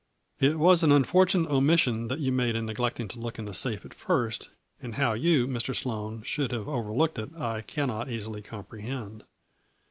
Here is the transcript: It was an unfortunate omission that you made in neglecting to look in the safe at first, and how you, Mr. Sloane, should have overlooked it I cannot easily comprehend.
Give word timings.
It 0.39 0.57
was 0.57 0.81
an 0.81 0.91
unfortunate 0.91 1.51
omission 1.51 2.07
that 2.07 2.17
you 2.19 2.31
made 2.31 2.55
in 2.55 2.65
neglecting 2.65 3.07
to 3.09 3.19
look 3.19 3.37
in 3.37 3.45
the 3.45 3.53
safe 3.53 3.85
at 3.85 3.93
first, 3.93 4.49
and 4.81 4.95
how 4.95 5.13
you, 5.13 5.45
Mr. 5.45 5.75
Sloane, 5.75 6.23
should 6.23 6.51
have 6.51 6.67
overlooked 6.67 7.19
it 7.19 7.35
I 7.35 7.61
cannot 7.61 8.09
easily 8.09 8.41
comprehend. 8.41 9.25